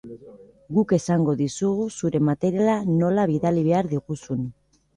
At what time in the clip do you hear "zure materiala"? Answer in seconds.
1.97-2.81